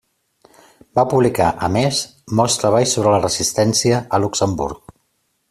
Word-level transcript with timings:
Va 0.99 1.03
publicar, 1.11 1.49
a 1.67 1.69
més, 1.75 1.99
molts 2.39 2.57
treballs 2.63 2.97
sobre 2.97 3.13
la 3.17 3.21
resistència 3.27 4.01
a 4.19 4.23
Luxemburg. 4.25 4.99